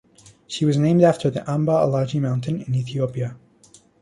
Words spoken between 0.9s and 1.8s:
after the Amba